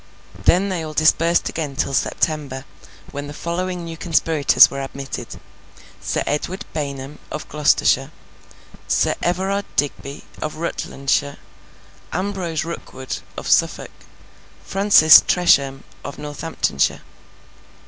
[0.45, 2.65] Then they all dispersed again till September,
[3.11, 5.39] when the following new conspirators were admitted;
[6.01, 8.09] Sir Edward Baynham, of Gloucestershire;
[8.87, 11.37] Sir Everard Digby, of Rutlandshire;
[12.11, 13.91] Ambrose Rookwood, of Suffolk;
[14.65, 17.01] Francis Tresham, of Northamptonshire.